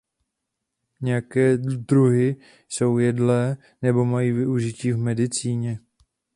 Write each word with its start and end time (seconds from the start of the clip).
Některé 1.01 1.57
druhy 1.57 2.35
jsou 2.69 2.97
jedlé 2.97 3.57
nebo 3.81 4.05
mají 4.05 4.31
využití 4.31 4.91
v 4.91 4.97
medicíně. 4.97 5.79